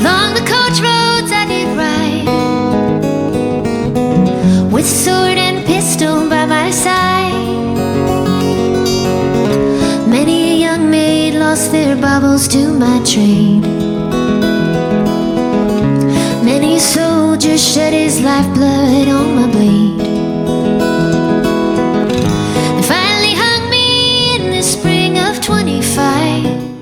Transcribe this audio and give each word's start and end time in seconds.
Along 0.00 0.34
the 0.34 0.40
coach 0.40 0.78
roads 0.88 1.30
I 1.30 1.44
did 1.46 1.68
ride 1.78 2.26
with 4.72 4.86
sword 4.86 5.38
and 5.38 5.64
pistol 5.64 6.28
by 6.28 6.46
my 6.46 6.70
side. 6.70 7.32
Many 10.08 10.36
a 10.52 10.54
young 10.66 10.90
maid 10.90 11.34
lost 11.34 11.70
their 11.70 11.94
baubles 11.94 12.48
to 12.48 12.72
my 12.72 12.98
trade. 13.04 13.62
Many 16.50 16.76
a 16.76 16.80
soldier 16.80 17.56
shed 17.56 17.92
his 17.92 18.20
lifeblood 18.20 19.08
on 19.08 19.33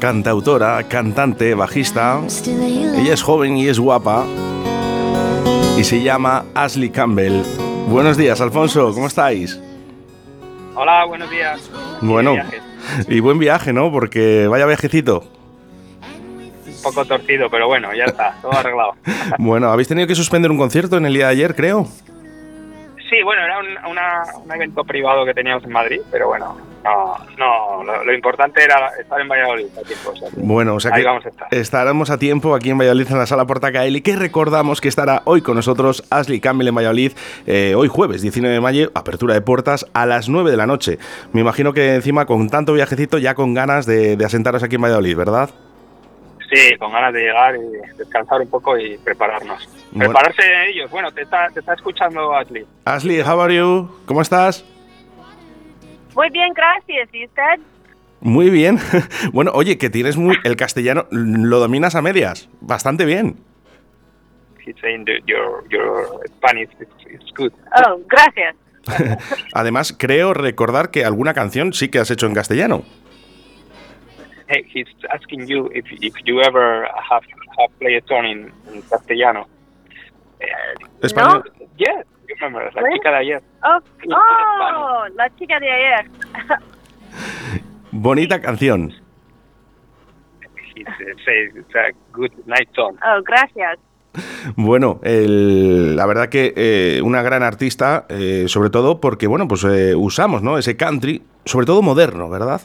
Cantautora, 0.07 0.83
cantante, 0.89 1.55
bajista. 1.55 2.19
Ella 2.99 3.15
es 3.15 3.23
joven 3.23 3.57
y 3.57 3.69
es 3.69 3.79
guapa. 3.79 4.27
Y 5.79 5.85
se 5.85 6.03
llama 6.03 6.45
Ashley 6.57 6.91
Campbell. 6.91 7.43
Buenos 7.87 8.17
días, 8.17 8.41
Alfonso, 8.41 8.93
¿cómo 8.95 9.07
estáis? 9.07 9.63
Hola, 10.75 11.05
buenos 11.05 11.31
días. 11.31 11.71
Bueno, 12.01 12.35
y 13.07 13.21
buen 13.21 13.39
viaje, 13.39 13.73
¿no? 13.73 13.93
Porque 13.93 14.49
vaya 14.49 14.67
viajecito. 14.67 15.23
Un 16.67 16.83
poco 16.83 17.05
torcido, 17.05 17.49
pero 17.49 17.69
bueno, 17.69 17.95
ya 17.95 18.07
está, 18.07 18.35
todo 18.43 18.53
arreglado. 18.55 18.97
Bueno, 19.39 19.71
habéis 19.71 19.87
tenido 19.87 20.09
que 20.09 20.17
suspender 20.17 20.51
un 20.51 20.59
concierto 20.59 20.97
en 20.97 21.07
el 21.07 21.15
día 21.15 21.27
de 21.27 21.33
ayer, 21.35 21.55
creo. 21.55 21.85
Sí, 23.09 23.23
bueno, 23.23 23.41
era 23.45 23.61
un, 23.61 23.93
una- 23.93 24.25
un 24.45 24.53
evento 24.53 24.83
privado 24.83 25.25
que 25.25 25.33
teníamos 25.33 25.63
en 25.63 25.71
Madrid, 25.71 26.01
pero 26.11 26.27
bueno, 26.27 26.57
no, 26.85 27.17
no 27.39 27.85
lo, 27.85 28.05
lo 28.05 28.15
importante 28.15 28.63
era 28.63 28.91
estar 29.01 29.21
en 29.21 29.29
Valladolid 29.29 29.67
a 29.79 29.83
tiempo. 29.83 30.11
o 30.11 30.17
sea 30.17 30.31
que 30.31 30.37
Bueno, 30.41 30.75
o 30.75 30.81
sea 30.81 30.91
que 30.93 31.07
a 31.07 31.19
estar. 31.19 31.49
estaremos 31.51 32.11
a 32.11 32.19
tiempo 32.19 32.55
aquí 32.55 32.71
en 32.71 32.79
Valladolid 32.79 33.11
en 33.11 33.19
la 33.19 33.27
sala 33.27 33.47
Portacaeli, 33.47 34.01
que 34.03 34.17
recordamos 34.17 34.81
que 34.81 34.89
estará 34.89 35.23
hoy 35.25 35.43
con 35.43 35.55
nosotros 35.57 36.05
Ashley 36.11 36.41
Campbell 36.41 36.69
en 36.69 36.75
Valladolid, 36.75 37.13
eh, 37.47 37.75
hoy 37.77 37.89
jueves 37.89 38.23
19 38.23 38.55
de 38.55 38.61
mayo, 38.61 38.91
apertura 38.95 39.35
de 39.35 39.41
puertas 39.41 39.87
a 39.95 40.07
las 40.07 40.29
9 40.29 40.51
de 40.51 40.57
la 40.57 40.67
noche. 40.67 40.99
Me 41.33 41.41
imagino 41.41 41.73
que 41.73 41.95
encima 41.95 42.27
con 42.27 42.49
tanto 42.49 42.73
viajecito 42.73 43.19
ya 43.19 43.35
con 43.35 43.55
ganas 43.55 43.87
de, 43.87 44.17
de 44.17 44.25
asentaros 44.25 44.63
aquí 44.63 44.77
en 44.77 44.83
Valladolid, 44.83 45.17
¿verdad? 45.17 45.51
Sí, 46.51 46.77
con 46.79 46.93
ganas 46.93 47.15
de 47.15 47.21
llegar 47.21 47.55
y 47.57 47.97
descansar 47.97 48.41
un 48.43 48.49
poco 48.49 48.77
y 48.77 48.99
prepararnos. 48.99 49.67
Bueno. 49.93 50.11
Prepararse 50.11 50.43
ellos. 50.69 50.91
Bueno, 50.91 51.11
te 51.11 51.23
está, 51.23 51.49
te 51.49 51.61
está 51.61 51.73
escuchando 51.75 52.35
Ashley. 52.35 52.67
Ashley, 52.85 53.21
how 53.23 53.41
are 53.41 53.55
you? 53.57 53.89
¿Cómo 54.05 54.21
estás? 54.21 54.63
Muy 56.15 56.31
bien, 56.31 56.53
gracias. 56.55 57.09
¿Y 57.13 57.25
usted? 57.27 57.61
Muy 58.21 58.51
bien. 58.51 58.79
Bueno, 59.33 59.53
oye, 59.55 59.79
que 59.79 59.91
tienes 59.91 60.17
muy 60.17 60.37
el 60.45 60.57
castellano 60.57 61.07
lo 61.11 61.59
dominas 61.59 61.95
a 61.95 62.03
medias, 62.03 62.49
bastante 62.61 63.05
bien. 63.05 63.37
He's 64.65 64.77
saying 64.81 65.05
that 65.07 65.27
your, 65.27 65.65
your 65.71 66.21
Spanish 66.37 66.71
is, 66.81 67.21
good. 67.35 67.53
Oh, 67.85 68.01
gracias. 68.07 68.55
Además, 69.55 69.95
creo 69.99 70.35
recordar 70.35 70.91
que 70.91 71.05
alguna 71.05 71.35
canción 71.35 71.73
sí 71.73 71.89
que 71.89 71.99
has 71.99 72.11
hecho 72.11 72.27
en 72.27 72.35
castellano. 72.35 72.83
Hey, 74.49 74.65
he's 74.73 74.89
asking 75.11 75.47
you 75.47 75.71
if, 75.73 75.87
if 76.01 76.15
you 76.25 76.41
ever 76.41 76.87
have, 77.11 77.25
have 77.59 77.71
played 77.79 78.03
a 78.03 78.07
song 78.07 78.27
in, 78.27 78.53
in 78.73 78.83
castellano. 78.83 79.49
Eh, 80.39 80.47
Español. 81.01 81.43
La 82.51 82.71
Really? 82.71 82.99
chica 82.99 83.11
de 83.11 83.17
ayer. 83.17 83.43
Oh, 83.65 83.79
oh, 84.15 85.09
la 85.15 85.31
chica 85.37 85.59
de 85.61 85.71
ayer. 85.71 86.07
Bonita 87.91 88.41
canción. 88.41 88.93
It's 90.75 91.75
a 91.77 91.93
good 92.13 92.33
night 92.47 92.69
song. 92.75 92.97
Oh, 93.05 93.23
gracias. 93.23 93.79
Bueno, 94.57 95.01
el- 95.05 95.97
la 95.97 96.07
verdad 96.07 96.29
que 96.29 96.53
eh, 96.57 97.01
una 97.03 97.23
gran 97.23 97.43
artista, 97.43 98.07
eh, 98.09 98.45
sobre 98.49 98.71
todo 98.71 99.01
porque, 99.01 99.27
bueno, 99.27 99.47
pues 99.49 99.65
eh, 99.65 99.95
usamos, 99.95 100.43
¿no? 100.43 100.59
Ese 100.59 100.77
country, 100.77 101.23
sobre 101.45 101.67
todo 101.67 101.83
moderno, 101.83 102.29
¿verdad? 102.29 102.61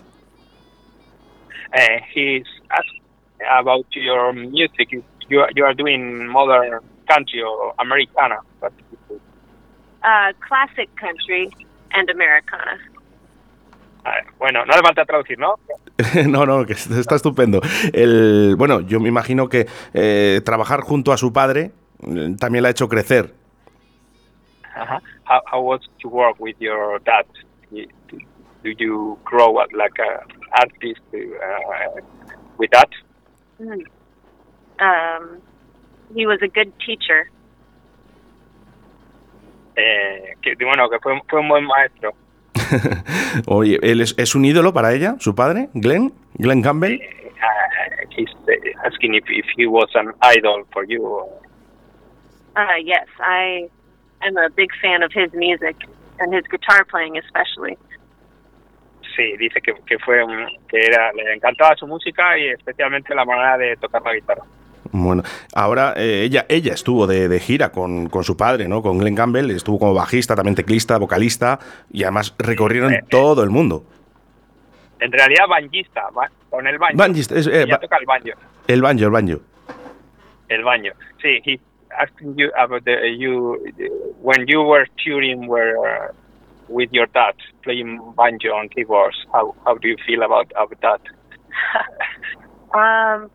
Uh, 1.74 2.02
he's 2.16 2.46
asked 2.70 3.02
about 3.50 3.86
your 3.92 4.34
music. 4.34 4.90
You 5.30 5.42
are, 5.42 5.52
you 5.56 5.66
are 5.66 5.76
doing 5.76 6.26
modern 6.28 6.80
country 7.08 7.42
or 7.44 7.74
Americana. 7.78 8.38
But 8.62 8.72
Uh, 10.04 10.32
classic 10.48 10.90
country 10.96 11.50
and 11.92 12.10
Americana. 12.10 12.78
uh, 14.06 14.10
bueno, 14.38 14.66
no 14.66 14.74
hace 14.74 14.82
falta 14.82 15.06
traducir, 15.06 15.38
¿no? 15.40 15.56
no, 16.28 16.46
no, 16.46 16.66
que 16.66 16.74
está 16.74 17.16
estupendo. 17.16 17.60
El, 17.94 18.56
bueno, 18.58 18.82
yo 18.82 19.00
me 19.00 19.10
imagino 19.10 19.50
que 19.50 19.68
eh, 19.94 20.42
trabajar 20.46 20.82
junto 20.82 21.12
a 21.12 21.18
su 21.18 21.34
padre 21.34 21.72
eh, 22.04 22.36
también 22.40 22.62
la 22.64 22.70
ha 22.70 22.72
hecho 22.72 22.88
crecer. 22.88 23.34
Uh-huh. 24.76 25.00
How, 25.26 25.42
how 25.52 25.62
was 25.62 25.82
to 26.02 26.08
work 26.10 26.40
with 26.40 26.56
your 26.60 27.00
dad? 27.04 27.26
Y- 27.72 27.88
Do 28.64 28.72
you 28.72 29.18
grow 29.24 29.60
up 29.60 29.72
like 29.72 29.98
an 30.00 30.20
artist 30.52 31.00
uh, 31.14 32.02
with 32.58 32.70
that? 32.72 32.90
Mm. 33.62 33.86
Um, 34.80 35.38
he 36.14 36.26
was 36.26 36.40
a 36.42 36.48
good 36.48 36.74
teacher. 36.86 37.30
Eh, 39.80 40.34
que, 40.42 40.56
bueno, 40.66 40.90
que 40.90 40.98
fue, 41.00 41.14
fue 41.30 41.40
un 41.40 41.48
buen 41.50 41.64
maestro. 41.66 42.12
Oye, 43.48 43.78
¿él 43.84 44.02
es, 44.02 44.16
es 44.18 44.34
un 44.34 44.44
ídolo 44.44 44.74
para 44.74 44.92
ella, 44.94 45.16
su 45.20 45.36
padre, 45.36 45.70
Glenn? 45.76 46.12
Glenn 46.34 46.64
Campbell. 46.64 47.00
Uh, 47.00 48.08
he's 48.10 48.30
uh, 48.48 48.86
asking 48.88 49.14
if, 49.14 49.24
if 49.30 49.46
he 49.56 49.68
was 49.68 49.90
an 49.96 50.12
idol 50.24 50.64
for 50.74 50.84
you. 50.84 51.06
Uh, 52.56 52.76
yes, 52.84 53.06
I 53.20 53.70
am 54.24 54.36
a 54.38 54.50
big 54.50 54.72
fan 54.82 55.04
of 55.04 55.12
his 55.14 55.32
music 55.34 55.76
and 56.20 56.34
his 56.34 56.44
guitar 56.50 56.84
playing 56.86 57.18
especially. 57.18 57.78
Sí, 59.16 59.38
dice 59.38 59.62
que, 59.62 59.74
que 59.86 59.98
fue 60.00 60.24
un- 60.24 60.48
que 60.68 60.78
era 60.84 61.12
le 61.14 61.34
encantaba 61.34 61.76
su 61.76 61.86
música 61.88 62.38
y 62.38 62.48
especialmente 62.50 63.14
la 63.16 63.26
manera 63.26 63.58
de 63.58 63.76
tocar 63.78 64.02
la 64.04 64.14
guitarra. 64.16 64.44
Bueno, 64.92 65.24
ahora 65.54 65.94
eh, 65.98 66.24
ella, 66.24 66.46
ella 66.50 66.74
estuvo 66.74 67.08
de, 67.08 67.28
de 67.28 67.40
gira 67.40 67.72
con, 67.72 68.08
con 68.10 68.24
su 68.24 68.36
padre, 68.38 68.68
¿no? 68.68 68.82
Con 68.82 68.98
Glenn 69.00 69.16
Campbell, 69.16 69.52
estuvo 69.52 69.80
como 69.80 69.94
bajista, 69.94 70.36
también 70.36 70.56
teclista, 70.56 70.98
vocalista, 70.98 71.60
y 71.92 72.04
además 72.04 72.34
recorrieron 72.40 72.94
Eh, 72.94 73.04
todo 73.10 73.44
el 73.44 73.50
mundo. 73.50 73.84
En 75.00 75.12
realidad 75.12 75.46
banjista, 75.50 76.04
ba- 76.14 76.32
con 76.50 76.66
el 76.68 76.78
banjo. 76.78 76.98
Banjista, 76.98 77.36
es- 77.36 77.48
eh, 77.48 77.64
Ella 77.64 77.76
ba- 77.76 77.80
toca 77.82 77.98
el 77.98 78.06
banjo, 78.06 78.30
El 78.68 78.82
banjo, 78.82 79.04
el 79.06 79.12
banjo. 79.12 79.40
el 80.50 80.64
banjo. 80.64 80.90
Sí, 81.22 81.40
he 81.46 81.60
asking 82.00 82.36
you 82.36 82.50
about 82.58 82.84
the, 82.86 83.16
you 83.18 83.58
when 84.22 84.46
you 84.48 84.62
were 84.62 84.86
touring 85.04 85.48
were 85.48 85.76
uh, 85.78 86.12
with 86.70 86.90
your 86.92 87.08
dad 87.14 87.34
playing 87.64 88.00
banjo 88.16 88.54
on 88.56 88.68
keyboards. 88.70 89.18
How 89.34 89.54
how 89.66 89.76
do 89.78 89.88
you 89.88 89.96
feel 90.06 90.24
about 90.24 90.52
about 90.56 90.80
that? 90.82 91.02
Um, 92.74 93.30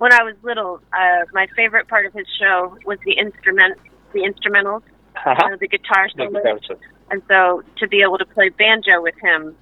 when 0.00 0.12
I 0.12 0.22
was 0.24 0.34
little, 0.42 0.80
uh, 1.00 1.22
my 1.32 1.46
favorite 1.54 1.86
part 1.88 2.04
of 2.06 2.12
his 2.14 2.26
show 2.40 2.76
was 2.86 2.98
the 3.04 3.12
instrument, 3.24 3.78
the 4.16 4.20
instrumentals, 4.30 4.82
you 5.26 5.48
know, 5.50 5.56
the 5.60 5.68
guitar 5.68 6.08
The 6.16 6.24
solo. 6.24 6.40
guitar 6.40 6.58
solo. 6.66 6.80
And 7.10 7.20
so 7.28 7.62
to 7.80 7.84
be 7.86 8.00
able 8.02 8.16
to 8.18 8.24
play 8.24 8.48
banjo 8.48 9.02
with 9.02 9.14
him 9.22 9.54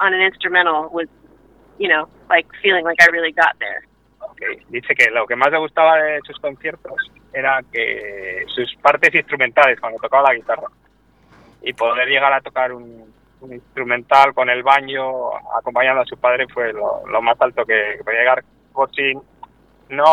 on 0.00 0.12
an 0.12 0.20
instrumental 0.20 0.90
was, 0.92 1.08
you 1.78 1.88
know, 1.88 2.04
like 2.28 2.46
feeling 2.62 2.84
like 2.84 2.98
I 3.00 3.06
really 3.06 3.32
got 3.32 3.54
there. 3.64 3.80
Okay. 4.32 4.60
Dice 4.70 4.94
que 4.94 5.10
lo 5.10 5.26
que 5.26 5.36
más 5.36 5.50
le 5.50 5.58
gustaba 5.58 5.96
de 5.96 6.20
sus 6.26 6.36
conciertos 6.38 6.98
era 7.32 7.62
que 7.72 8.44
sus 8.54 8.74
partes 8.82 9.14
instrumentales 9.14 9.80
cuando 9.80 9.98
tocaba 10.00 10.28
la 10.30 10.34
guitarra. 10.34 10.68
y 11.62 11.72
poder 11.72 12.08
llegar 12.08 12.32
a 12.32 12.40
tocar 12.40 12.72
un, 12.72 13.12
un 13.40 13.52
instrumental 13.52 14.32
con 14.34 14.48
el 14.50 14.62
baño 14.62 15.34
acompañando 15.58 16.02
a 16.02 16.04
su 16.04 16.16
padre 16.16 16.46
fue 16.52 16.72
lo, 16.72 17.02
lo 17.06 17.20
más 17.22 17.36
alto 17.40 17.64
que, 17.64 17.94
que 17.96 18.04
podía 18.04 18.20
llegar. 18.20 18.44
Por 18.78 18.94
si 18.94 19.12
no, 19.88 20.04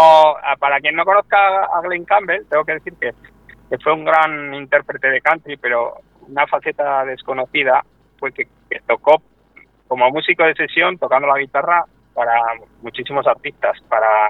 para 0.59 0.79
quien 0.79 0.95
no 0.95 1.05
conozca 1.05 1.37
a 1.65 1.81
Glenn 1.83 2.03
Campbell, 2.05 2.45
tengo 2.49 2.63
que 2.65 2.73
decir 2.73 2.93
que, 2.99 3.11
que 3.69 3.77
fue 3.77 3.93
un 3.93 4.03
gran 4.05 4.55
intérprete 4.55 5.07
de 5.09 5.21
country, 5.21 5.55
pero 5.57 5.97
una 6.27 6.47
faceta 6.47 7.05
desconocida 7.05 7.85
fue 8.17 8.31
que, 8.31 8.45
que 8.67 8.79
tocó 8.87 9.21
como 9.87 10.09
músico 10.09 10.43
de 10.45 10.55
sesión, 10.55 10.97
tocando 10.97 11.27
la 11.27 11.37
guitarra 11.37 11.85
para 12.15 12.33
muchísimos 12.81 13.27
artistas, 13.27 13.77
para 13.87 14.29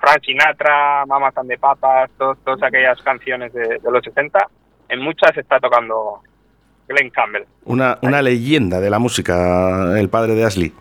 Frank 0.00 0.24
Sinatra, 0.24 1.06
Mamas 1.06 1.36
and 1.36 1.48
the 1.50 1.58
Papas, 1.58 2.10
todos- 2.18 2.38
todas 2.44 2.60
aquellas 2.64 3.00
canciones 3.02 3.52
de, 3.52 3.78
de 3.78 3.90
los 3.92 4.02
60, 4.02 4.48
en 4.88 5.00
muchas 5.00 5.36
está 5.36 5.60
tocando 5.60 6.22
Glenn 6.88 7.10
Campbell. 7.10 7.44
Una, 7.66 7.98
una 8.02 8.20
leyenda 8.20 8.80
de 8.80 8.90
la 8.90 8.98
música, 8.98 9.96
el 9.96 10.08
padre 10.08 10.34
de 10.34 10.44
Ashley. 10.44 10.72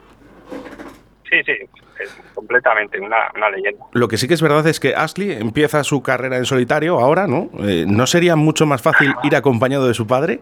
Sí, 1.29 1.43
sí, 1.45 1.53
es 1.99 2.09
completamente 2.33 2.99
una, 2.99 3.31
una 3.35 3.49
leyenda. 3.49 3.85
Lo 3.93 4.07
que 4.07 4.17
sí 4.17 4.27
que 4.27 4.33
es 4.33 4.41
verdad 4.41 4.65
es 4.67 4.79
que 4.79 4.95
Ashley 4.95 5.31
empieza 5.31 5.83
su 5.83 6.01
carrera 6.03 6.37
en 6.37 6.45
solitario 6.45 6.99
ahora, 6.99 7.27
¿no? 7.27 7.49
Eh, 7.59 7.85
¿No 7.87 8.05
sería 8.07 8.35
mucho 8.35 8.65
más 8.65 8.81
fácil 8.81 9.13
ir 9.23 9.35
acompañado 9.35 9.87
de 9.87 9.93
su 9.93 10.05
padre? 10.07 10.39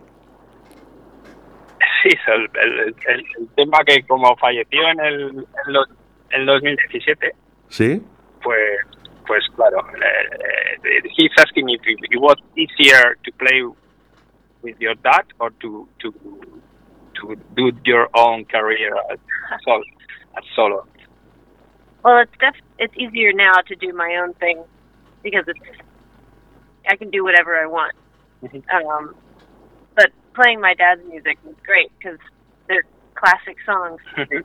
Sí, 2.03 2.09
el, 2.27 2.49
el- 2.61 2.95
el- 3.07 3.25
el 3.39 3.47
tema 3.55 3.79
que 3.85 4.03
como 4.03 4.35
falleció 4.37 4.81
en 4.89 4.99
el, 4.99 5.21
en 5.67 5.75
en 6.31 6.45
2017, 6.45 7.31
Sí. 7.69 8.01
pues 8.41 8.59
pues 9.25 9.41
claro, 9.55 9.79
eh, 9.95 10.79
eh, 10.83 11.09
he's 11.17 11.31
asking 11.37 11.69
if 11.69 11.81
it, 11.87 11.97
it 12.11 12.19
was 12.19 12.35
easier 12.57 13.17
to 13.23 13.31
play 13.37 13.63
with 14.61 14.75
your 14.79 14.95
dad 15.01 15.23
or 15.37 15.53
to 15.61 15.87
to 15.99 16.11
to 17.13 17.35
do 17.55 17.69
your 17.85 18.09
own 18.13 18.43
career 18.45 18.91
as 19.09 19.19
solo. 20.55 20.85
Well, 22.03 22.19
it's 22.19 22.31
def- 22.39 22.61
it's 22.79 22.93
easier 22.97 23.31
now 23.33 23.53
to 23.67 23.75
do 23.75 23.93
my 23.93 24.17
own 24.21 24.33
thing 24.35 24.59
because 25.23 25.45
it's 25.47 25.59
I 26.89 26.95
can 26.97 27.09
do 27.11 27.23
whatever 27.23 27.55
I 27.55 27.65
want. 27.65 27.93
Um, 28.43 29.15
but 29.95 30.11
playing 30.35 30.59
my 30.59 30.73
dad's 30.73 31.01
music 31.07 31.37
is 31.47 31.55
great 31.65 31.91
because 31.97 32.19
they're 32.67 32.83
classic 33.15 33.55
songs. 33.65 34.01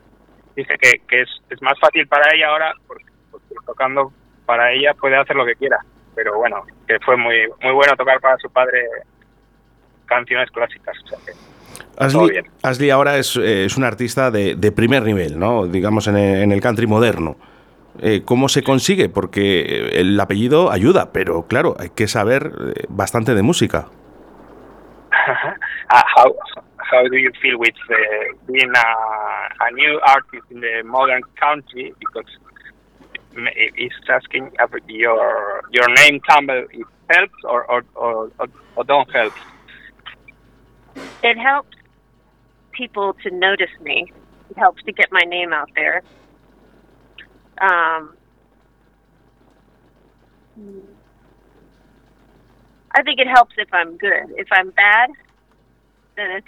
Dice 0.55 0.77
que, 0.81 0.99
que 1.07 1.21
es, 1.21 1.29
es 1.49 1.61
más 1.61 1.77
fácil 1.79 2.07
para 2.07 2.33
ella 2.33 2.47
ahora 2.49 2.73
porque, 2.87 3.05
porque 3.31 3.55
tocando 3.65 4.11
para 4.45 4.71
ella 4.71 4.93
puede 4.93 5.17
hacer 5.17 5.35
lo 5.35 5.45
que 5.45 5.55
quiera. 5.55 5.79
Pero 6.15 6.37
bueno, 6.37 6.65
que 6.87 6.97
fue 7.01 7.17
muy 7.17 7.47
muy 7.61 7.73
bueno 7.73 7.93
tocar 7.97 8.19
para 8.21 8.37
su 8.37 8.49
padre 8.49 8.85
canciones 10.05 10.49
clásicas. 10.51 10.95
o 11.03 11.07
sea 11.07 11.19
que- 11.25 11.33
Ashley. 11.97 12.41
Ashley 12.63 12.89
ahora 12.89 13.17
es, 13.17 13.35
eh, 13.35 13.65
es 13.65 13.75
un 13.77 13.83
artista 13.83 14.31
de, 14.31 14.55
de 14.55 14.71
primer 14.71 15.03
nivel, 15.03 15.37
¿no? 15.37 15.67
Digamos 15.67 16.07
en 16.07 16.15
el, 16.17 16.41
en 16.43 16.51
el 16.53 16.61
country 16.61 16.87
moderno. 16.87 17.35
Eh, 18.01 18.23
¿Cómo 18.25 18.49
se 18.49 18.63
consigue? 18.63 19.09
Porque 19.09 19.61
eh, 19.61 19.99
el 19.99 20.19
apellido 20.19 20.71
ayuda, 20.71 21.11
pero 21.11 21.47
claro, 21.47 21.75
hay 21.79 21.89
que 21.89 22.07
saber 22.07 22.51
eh, 22.75 22.85
bastante 22.89 23.35
de 23.35 23.41
música. 23.41 23.87
uh, 25.11 26.01
how 26.15 26.35
how 26.91 27.07
do 27.07 27.17
you 27.17 27.31
feel 27.41 27.57
with 27.57 27.75
uh, 27.89 27.95
being 28.47 28.71
a, 28.75 29.65
a 29.65 29.71
new 29.71 29.99
artist 30.05 30.45
in 30.49 30.61
the 30.61 30.83
modern 30.83 31.21
country? 31.39 31.93
Because 31.99 32.29
it's 33.35 33.95
asking 34.09 34.51
your 34.87 35.63
your 35.71 35.87
name 35.93 36.19
Campbell 36.21 36.65
it 36.71 36.87
helps 37.09 37.43
or 37.43 37.65
or, 37.65 37.83
or, 37.95 38.31
or, 38.39 38.47
or 38.75 38.83
don't 38.83 39.11
help. 39.11 39.33
It 41.23 41.37
helps 41.37 41.75
people 42.71 43.13
to 43.23 43.29
notice 43.31 43.75
me. 43.81 44.11
It 44.49 44.57
helps 44.57 44.81
to 44.83 44.91
get 44.91 45.11
my 45.11 45.25
name 45.27 45.53
out 45.53 45.69
there. 45.75 46.01
Um, 47.61 48.15
I 52.91 53.03
think 53.03 53.19
it 53.19 53.27
helps 53.27 53.55
if 53.57 53.73
I'm 53.73 53.97
good. 53.97 54.33
If 54.37 54.47
I'm 54.51 54.71
bad, 54.71 55.09
then 56.15 56.31
it's 56.31 56.47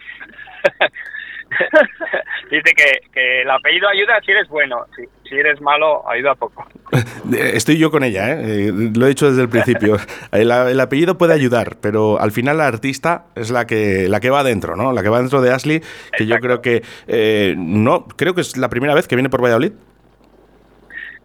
Dice 2.49 2.73
que, 2.75 3.09
que 3.11 3.41
el 3.41 3.49
apellido 3.49 3.87
ayuda 3.89 4.21
si 4.25 4.31
eres 4.31 4.47
bueno, 4.47 4.85
si, 4.95 5.03
si 5.27 5.35
eres 5.35 5.59
malo 5.61 6.09
ayuda 6.09 6.35
poco. 6.35 6.65
Estoy 7.31 7.77
yo 7.77 7.91
con 7.91 8.03
ella, 8.03 8.31
¿eh? 8.31 8.67
Eh, 8.67 8.71
lo 8.95 9.05
he 9.05 9.09
dicho 9.09 9.29
desde 9.29 9.41
el 9.41 9.49
principio. 9.49 9.97
El, 10.31 10.49
el 10.51 10.79
apellido 10.79 11.17
puede 11.17 11.33
ayudar, 11.33 11.77
pero 11.81 12.19
al 12.19 12.31
final 12.31 12.57
la 12.57 12.67
artista 12.67 13.25
es 13.35 13.51
la 13.51 13.67
que, 13.67 14.07
la 14.07 14.21
que 14.21 14.29
va 14.29 14.43
dentro, 14.43 14.75
¿no? 14.77 14.93
La 14.93 15.03
que 15.03 15.09
va 15.09 15.19
dentro 15.19 15.41
de 15.41 15.51
Ashley, 15.51 15.81
que 16.17 16.25
yo 16.25 16.35
Exacto. 16.35 16.47
creo 16.47 16.61
que 16.61 16.83
eh, 17.07 17.55
no, 17.57 18.07
creo 18.07 18.33
que 18.33 18.41
es 18.41 18.55
la 18.55 18.69
primera 18.69 18.93
vez 18.93 19.07
que 19.07 19.15
viene 19.15 19.29
por 19.29 19.43
Valladolid. 19.43 19.73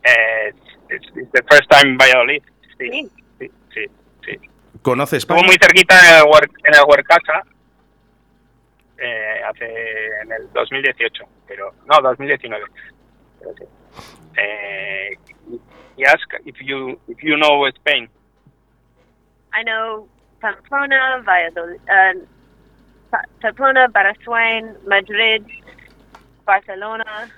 Eh, 0.07 0.53
it's, 0.91 1.07
it's 1.17 1.33
the 1.33 1.43
first 1.51 1.69
time 1.71 1.93
in 1.93 1.99
Valladolid. 1.99 2.43
Sí, 2.79 2.89
Sí. 2.91 3.11
sí, 3.39 3.51
sí. 3.75 3.87
sí. 4.25 4.41
Conoce 4.83 5.17
Estuvo 5.17 5.37
España. 5.39 5.47
muy 5.49 5.57
cerquita 5.61 5.95
en 5.99 6.15
el, 6.17 6.25
en 6.65 6.75
el 6.75 6.81
Huercasa 6.87 7.43
eh, 8.99 9.41
hace 9.49 9.67
en 10.23 10.33
el 10.33 10.53
2018, 10.53 11.25
pero 11.47 11.75
no 11.87 12.01
2019. 12.01 12.65
Pero 13.41 13.55
sí. 13.59 13.65
Eh, 14.39 15.11
he 15.97 16.05
asked 16.07 16.41
if 16.45 16.57
you 16.61 16.99
if 17.09 17.19
you 17.23 17.37
know 17.37 17.67
Spain. 17.69 18.09
I 19.53 19.63
know 19.65 20.07
Pamplona, 20.41 21.23
Valladolid, 21.25 21.81
uh, 21.89 22.21
Pa- 23.11 23.25
Pamplona, 23.41 23.89
Barasuén, 23.89 24.77
Madrid, 24.87 25.43
Barcelona, 26.45 27.29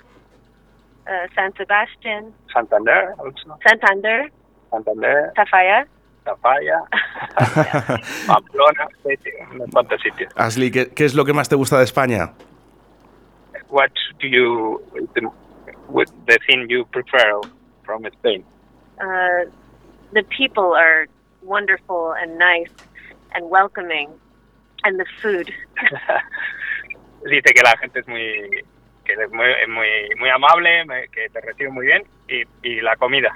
uh, 1.09 1.27
San 1.35 1.53
Sebastian, 1.55 2.33
Santander, 2.53 3.15
also. 3.17 3.57
Santander, 3.67 4.29
Santander, 4.69 5.33
Tafalla. 5.35 5.85
Tafalla, 6.23 6.83
Pamplona, 8.27 8.87
sí, 9.03 9.15
sí, 9.23 9.31
unos 9.51 9.69
cuantos 9.71 10.01
sitios. 10.01 10.31
Ashley, 10.35 10.69
¿qué, 10.69 10.89
qué 10.89 11.05
es 11.05 11.15
lo 11.15 11.25
que 11.25 11.33
más 11.33 11.49
te 11.49 11.55
gusta 11.55 11.77
de 11.77 11.85
España? 11.85 12.33
What 13.69 13.91
do 14.19 14.27
you 14.27 14.81
the, 15.15 15.21
what 15.87 16.07
the 16.27 16.37
thing 16.47 16.67
you 16.69 16.85
prefer 16.85 17.39
from 17.83 18.05
Spain? 18.05 18.43
Uh, 18.99 19.49
the 20.13 20.23
people 20.23 20.75
are 20.75 21.07
wonderful 21.41 22.13
and 22.21 22.37
nice 22.37 22.71
and 23.33 23.49
welcoming, 23.49 24.09
and 24.83 24.99
the 24.99 25.05
food. 25.21 25.51
dice 27.25 27.53
que 27.53 27.61
la 27.63 27.77
gente 27.77 27.99
es 27.99 28.07
muy 28.07 28.63
que 29.15 29.23
es 29.23 29.31
muy 29.31 29.45
muy, 29.67 29.87
muy 30.19 30.29
amable 30.29 30.85
me- 30.85 31.07
que 31.09 31.29
te 31.31 31.41
recibe 31.41 31.69
muy 31.69 31.85
bien 31.87 32.03
y, 32.27 32.43
y 32.67 32.81
la 32.81 32.95
comida 32.97 33.33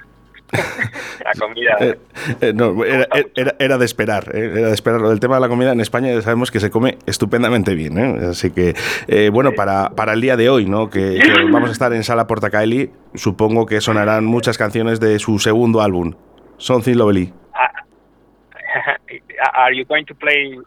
la 1.26 1.32
comida 1.40 1.78
Eh, 1.80 1.98
eh, 2.42 2.54
no, 2.54 2.84
era, 2.86 3.08
era- 3.36 3.56
era 3.58 3.78
de 3.80 3.86
esperar, 3.86 4.30
eh, 4.36 4.52
era 4.56 4.68
de 4.68 4.74
esperar. 4.74 5.02
Lo 5.02 5.10
del 5.10 5.20
tema 5.20 5.36
de 5.36 5.42
la 5.42 5.48
comida 5.50 5.72
en 5.72 5.82
España 5.82 6.14
ya 6.14 6.22
sabemos 6.22 6.52
que 6.52 6.60
se 6.60 6.70
come 6.70 7.00
estupendamente 7.08 7.74
bien. 7.74 7.98
¿eh? 7.98 8.28
Así 8.30 8.52
que, 8.52 8.76
eh, 9.08 9.30
bueno, 9.34 9.54
para, 9.54 9.90
para 9.92 10.14
el 10.14 10.22
día 10.22 10.38
de 10.38 10.50
hoy, 10.52 10.68
¿no? 10.68 10.92
que, 10.92 11.20
que 11.24 11.34
vamos 11.52 11.70
a 11.70 11.72
estar 11.72 11.92
en 11.94 12.04
Sala 12.04 12.28
Portacaeli, 12.28 12.92
supongo 13.16 13.66
que 13.66 13.82
sonarán 13.82 14.26
muchas 14.26 14.60
canciones 14.60 15.00
de 15.00 15.18
su 15.18 15.40
segundo 15.40 15.82
álbum, 15.82 16.14
Something 16.58 16.98
Lovely. 16.98 17.34
are 19.54 19.74
you 19.76 19.86
going 19.86 20.06
to 20.06 20.16
play 20.16 20.58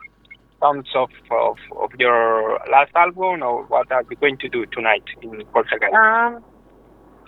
songs 0.61 0.87
of, 0.95 1.11
of 1.31 1.57
of 1.77 1.91
your 1.99 2.59
last 2.71 2.93
album 2.95 3.43
or 3.43 3.65
what 3.65 3.91
are 3.93 4.05
you 4.11 4.17
going 4.17 4.39
to 4.39 4.49
do 4.49 4.67
tonight 4.67 5.05
in 5.23 5.45
Portugal 5.53 5.89
Um, 5.95 6.43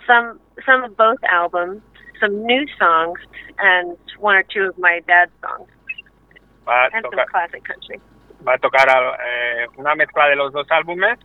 some 0.07 0.39
some 0.65 0.83
of 0.83 0.97
both 0.97 1.19
albums, 1.23 1.81
some 2.19 2.45
new 2.45 2.65
songs, 2.77 3.19
and 3.59 3.97
one 4.19 4.35
or 4.35 4.43
two 4.43 4.65
of 4.69 4.77
my 4.77 5.01
dad's 5.07 5.31
songs, 5.41 5.69
va 6.65 6.71
a 6.71 6.89
and 6.93 7.03
some 7.03 7.11
tocar 7.11 7.27
classic 7.27 7.63
country. 7.63 7.99
va 8.45 8.53
a 8.53 8.57
tocar 8.57 8.87
eh, 8.89 9.67
una 9.77 9.95
mezcla 9.95 10.27
de 10.27 10.35
los 10.35 10.51
dos 10.53 10.67
álbumes 10.71 11.19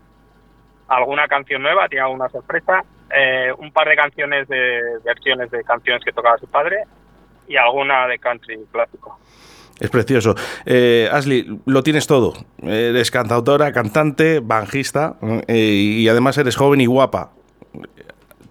alguna 0.88 1.26
canción 1.28 1.62
nueva 1.62 1.88
tiene 1.88 2.04
alguna 2.04 2.28
sorpresa 2.28 2.84
eh, 3.14 3.52
un 3.58 3.73
par 3.73 3.88
de 3.88 3.96
canciones 3.96 4.49
de 4.49 4.99
versiones 5.04 5.50
de 5.50 5.62
canciones 5.64 6.04
que 6.04 6.12
tocaba 6.12 6.38
su 6.38 6.46
padre 6.49 6.84
y 7.46 7.56
alguna 7.56 8.06
de 8.08 8.18
country 8.18 8.58
clásico 8.73 9.18
Es 9.81 9.90
precioso. 9.90 10.35
Eh, 10.66 11.09
Ashley, 11.12 11.61
lo 11.66 11.83
tienes 11.83 12.07
todo. 12.07 12.33
Eres 12.62 13.11
cantautora, 13.11 13.73
cantante, 13.73 14.40
banjista 14.40 15.16
eh, 15.49 15.57
y 15.59 16.09
además 16.09 16.38
eres 16.38 16.57
joven 16.57 16.81
y 16.81 16.87
guapa. 16.87 17.33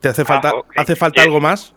¿Te 0.02 0.10
hace 0.10 0.26
falta, 0.26 0.50
Ah, 0.50 0.56
ok. 0.56 0.74
¿hace 0.76 0.96
falta 0.98 1.22
Yes. 1.22 1.28
algo 1.28 1.40
más? 1.40 1.74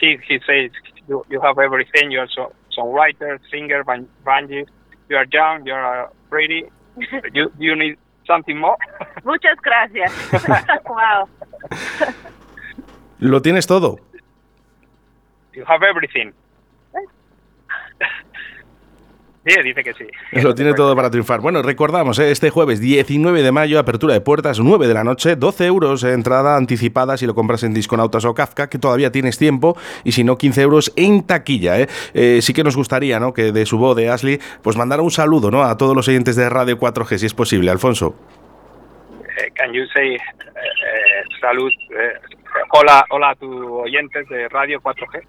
he 0.00 0.18
he 0.28 0.38
says 0.46 0.72
you, 1.06 1.22
you 1.30 1.40
have 1.42 1.58
everything. 1.62 2.10
You're 2.10 2.28
so 2.34 2.52
songwriter, 2.74 3.38
singer, 3.50 3.84
ban- 3.84 4.08
banjist. 4.24 4.70
You 5.10 5.16
are 5.18 5.26
young. 5.30 5.66
You 5.66 5.74
are 5.74 6.08
pretty. 6.30 6.64
you 7.34 7.50
you 7.58 7.76
need 7.76 7.96
something 8.26 8.58
more. 8.58 8.76
Muchas 9.24 9.56
gracias. 9.62 10.10
wow. 10.88 11.28
Lo 13.18 13.40
tienes 13.42 13.66
todo. 13.66 13.98
you 15.52 15.62
have 15.66 15.82
everything. 15.86 16.32
Sí, 19.46 19.54
dice 19.62 19.84
que 19.84 19.92
sí. 19.92 20.06
Lo 20.40 20.54
tiene 20.54 20.72
todo 20.72 20.96
para 20.96 21.10
triunfar. 21.10 21.40
Bueno, 21.40 21.60
recordamos, 21.60 22.18
¿eh? 22.18 22.30
este 22.30 22.48
jueves 22.48 22.80
19 22.80 23.42
de 23.42 23.52
mayo, 23.52 23.78
apertura 23.78 24.14
de 24.14 24.22
puertas, 24.22 24.58
9 24.58 24.88
de 24.88 24.94
la 24.94 25.04
noche, 25.04 25.36
12 25.36 25.66
euros 25.66 26.02
entrada 26.02 26.56
anticipada 26.56 27.18
si 27.18 27.26
lo 27.26 27.34
compras 27.34 27.62
en 27.62 27.74
Disconautas 27.74 28.24
o 28.24 28.32
Kafka, 28.32 28.70
que 28.70 28.78
todavía 28.78 29.12
tienes 29.12 29.36
tiempo, 29.36 29.76
y 30.02 30.12
si 30.12 30.24
no, 30.24 30.38
15 30.38 30.62
euros 30.62 30.94
en 30.96 31.26
taquilla. 31.26 31.78
¿eh? 31.78 31.88
Eh, 32.14 32.38
sí 32.40 32.54
que 32.54 32.64
nos 32.64 32.74
gustaría 32.74 33.20
¿no? 33.20 33.34
que 33.34 33.52
de 33.52 33.66
su 33.66 33.76
voz, 33.76 33.94
de 33.96 34.08
Ashley, 34.08 34.40
pues 34.62 34.78
mandara 34.78 35.02
un 35.02 35.10
saludo 35.10 35.50
¿no? 35.50 35.62
a 35.62 35.76
todos 35.76 35.94
los 35.94 36.08
oyentes 36.08 36.36
de 36.36 36.48
Radio 36.48 36.78
4G, 36.78 37.18
si 37.18 37.26
es 37.26 37.34
posible. 37.34 37.70
Alfonso. 37.70 38.16
can 39.54 39.74
you 39.74 39.84
say 39.92 40.16
salud, 41.40 41.70
hola, 42.70 43.04
hola 43.10 43.30
a 43.30 43.34
tus 43.34 43.54
oyentes 43.60 44.26
de 44.30 44.48
Radio 44.48 44.80
4G? 44.80 45.22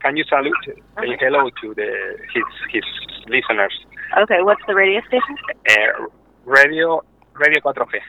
Can 0.00 0.16
you 0.16 0.24
salute, 0.24 0.54
say 0.64 1.16
hello 1.20 1.50
to 1.60 1.74
the 1.74 1.90
his 2.32 2.44
his 2.70 2.84
listeners? 3.26 3.74
Okay, 4.16 4.40
what's 4.42 4.62
the 4.66 4.74
radio 4.74 5.00
station? 5.08 5.36
Uh, 5.68 6.06
radio 6.44 7.02
Radio 7.38 7.60
4G. 7.62 8.00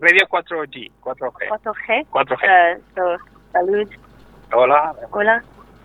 Radio 0.00 0.24
4G, 0.32 0.90
4G. 1.04 1.48
4G. 1.52 2.06
4G. 2.08 2.32
Uh, 2.32 2.80
so, 2.96 3.16
salud. 3.52 3.88
Hola. 4.52 4.94
Hola. 5.12 5.42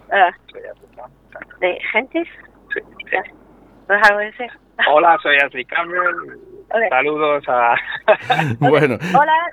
Uh, 0.10 0.32
¿De 1.60 1.78
gentes? 1.92 2.28
Sí. 2.74 2.80
Yeah. 3.12 3.22
Well, 3.90 4.00
how 4.02 4.20
is 4.20 4.34
it? 4.40 4.52
Hola, 4.88 5.18
soy 5.22 5.36
Ashley 5.44 5.66
Cameron. 5.66 6.40
Okay. 6.72 6.90
Saludos 6.90 7.44
a. 7.50 7.76
bueno. 8.60 8.98
Hola. 9.14 9.52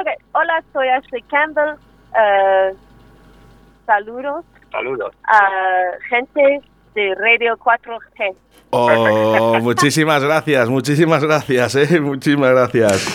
Okay. 0.00 0.16
Hola, 0.34 0.64
soy 0.72 0.88
Ashley 0.88 1.22
Campbell. 1.30 1.78
Uh, 2.16 2.74
saludos 3.86 4.44
Saludos. 4.70 5.14
a 5.24 5.40
gente 6.08 6.60
de 6.94 7.14
Radio 7.14 7.56
4G. 7.56 8.34
Oh, 8.70 9.58
muchísimas 9.60 10.22
gracias, 10.24 10.68
muchísimas 10.68 11.22
gracias, 11.22 11.74
¿eh? 11.76 12.00
muchísimas 12.00 12.50
gracias. 12.50 13.06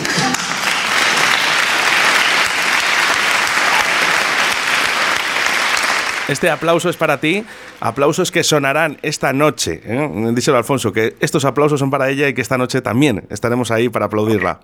Este 6.28 6.48
aplauso 6.48 6.88
es 6.88 6.96
para 6.96 7.18
ti, 7.18 7.44
aplausos 7.80 8.30
que 8.30 8.42
sonarán 8.42 8.96
esta 9.02 9.32
noche. 9.32 9.80
¿eh? 9.84 10.08
Díselo 10.32 10.56
Alfonso, 10.56 10.92
que 10.92 11.14
estos 11.20 11.44
aplausos 11.44 11.78
son 11.80 11.90
para 11.90 12.08
ella 12.08 12.28
y 12.28 12.32
que 12.34 12.40
esta 12.40 12.56
noche 12.56 12.80
también 12.80 13.26
estaremos 13.28 13.70
ahí 13.70 13.88
para 13.88 14.06
aplaudirla. 14.06 14.60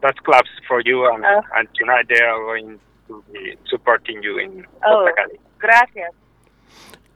That's 0.00 0.18
claps 0.22 0.50
for 0.66 0.82
you, 0.84 1.04
and, 1.06 1.24
Oh. 1.24 1.42
and 1.56 1.68
tonight 1.78 2.08
they 2.08 2.20
are 2.24 2.38
going 2.42 2.78
to 3.08 3.22
be 3.32 3.56
supporting 3.70 4.20
you 4.22 4.38
in 4.38 4.66
Oh, 4.84 5.04
Porta 5.04 5.12
Cali. 5.14 5.38
Gracias. 5.62 6.12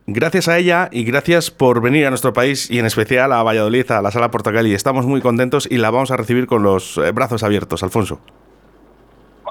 Gracias 0.09 0.47
a 0.49 0.57
ella 0.57 0.89
y 0.93 1.05
gracias 1.05 1.51
por 1.51 1.81
venir 1.83 2.07
a 2.07 2.11
nuestro 2.11 2.33
país 2.33 2.71
y 2.71 2.79
en 2.79 2.87
especial 2.87 3.33
a 3.33 3.43
Valladolid, 3.43 3.91
a 3.91 4.01
la 4.01 4.13
Sala 4.13 4.31
Portacali. 4.31 4.73
Estamos 4.73 5.05
muy 5.05 5.21
contentos 5.21 5.67
y 5.71 5.79
la 5.79 5.91
vamos 5.91 6.13
a 6.13 6.17
recibir 6.17 6.47
con 6.47 6.63
los 6.63 6.97
eh, 6.99 7.11
brazos 7.11 7.43
abiertos, 7.43 7.83
Alfonso. 7.83 8.21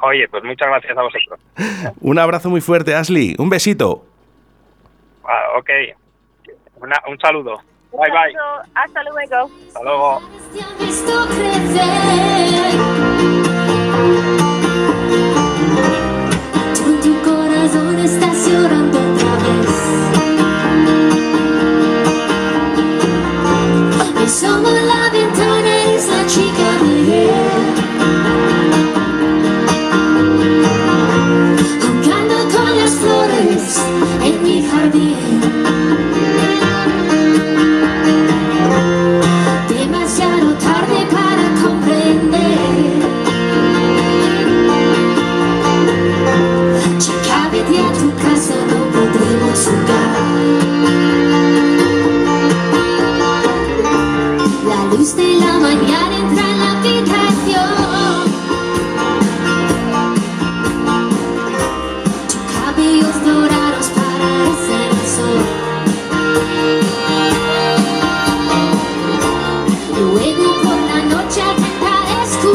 Oye, 0.02 0.28
pues 0.30 0.44
muchas 0.46 0.68
gracias 0.70 0.98
a 0.98 1.02
vosotros. 1.02 1.40
Un 2.02 2.20
abrazo 2.20 2.50
muy 2.50 2.62
fuerte, 2.62 2.96
Ashley. 2.96 3.36
Un 3.38 3.50
besito. 3.50 4.06
Ah, 5.26 5.58
ok. 5.60 5.70
Una- 6.78 7.02
un 7.10 7.20
saludo. 7.20 7.58
Bye 7.92 8.12
bye. 8.12 8.28
Beso, 8.28 8.72
Hasta 8.76 9.04
luego. 9.04 9.50
Hasta 9.68 9.84
luego. 9.84 10.22
Te 10.54 11.82
han 15.32 15.35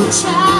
a 0.02 0.59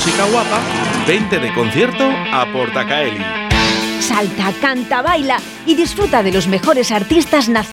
música 0.00 0.24
guapa, 0.24 0.58
vente 1.06 1.38
de 1.38 1.52
concierto 1.52 2.02
a 2.32 2.50
Portacaeli. 2.50 3.22
Salta, 4.00 4.50
canta, 4.58 5.02
baila 5.02 5.36
y 5.66 5.74
disfruta 5.74 6.22
de 6.22 6.32
los 6.32 6.48
mejores 6.48 6.90
artistas 6.90 7.50
nacionales. 7.50 7.68